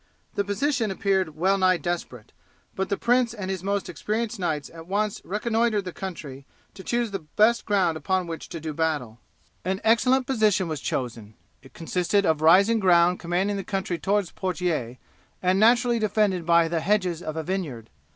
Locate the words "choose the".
6.83-7.19